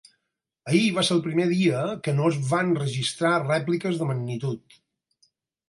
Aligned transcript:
Ahir 0.69 0.79
va 0.95 1.03
ser 1.09 1.13
el 1.15 1.21
primer 1.27 1.45
dia 1.51 1.83
que 2.07 2.15
no 2.21 2.25
es 2.31 2.41
van 2.53 2.73
registrar 2.81 3.35
rèpliques 3.45 4.03
de 4.03 4.11
magnitud. 4.15 4.79